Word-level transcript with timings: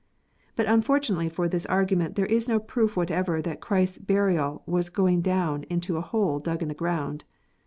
But 0.55 0.65
unfortunately 0.65 1.29
for 1.29 1.47
this 1.47 1.67
argument 1.67 2.15
there 2.15 2.25
is 2.25 2.47
no 2.47 2.59
proof 2.59 2.97
whatever 2.97 3.39
that 3.39 3.61
Christ 3.61 3.99
s 3.99 4.03
burial 4.03 4.63
was 4.65 4.87
a 4.87 4.91
going 4.91 5.21
down 5.21 5.61
into 5.69 5.95
a 5.95 6.01
hole 6.01 6.39
dug 6.39 6.63
in 6.63 6.69
the 6.69 6.73
ground. 6.73 7.23